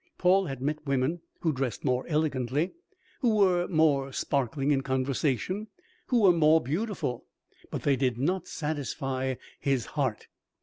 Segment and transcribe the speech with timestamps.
[0.17, 2.73] Paul had met women who dressed more elegantly,
[3.19, 5.67] who were more sparkling in conversation,
[6.07, 7.27] who were more beautiful,
[7.69, 10.25] but they did not satisfy his heart.